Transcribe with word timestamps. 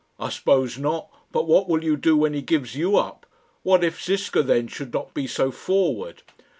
"I 0.19 0.29
suppose 0.29 0.79
not. 0.79 1.09
But 1.31 1.47
what 1.47 1.69
will 1.69 1.83
you 1.83 1.95
do 1.95 2.17
when 2.17 2.33
he 2.33 2.41
gives 2.41 2.75
you 2.75 2.97
up? 2.97 3.27
What 3.61 3.83
if 3.83 4.03
Ziska 4.03 4.41
then 4.41 4.65
should 4.67 4.91
not 4.91 5.13
be 5.13 5.27
so 5.27 5.51
forward?" 5.51 6.23